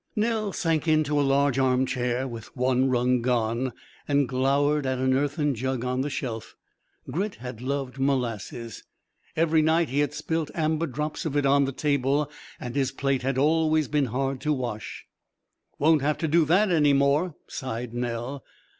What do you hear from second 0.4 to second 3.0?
sank into a large armchair (with one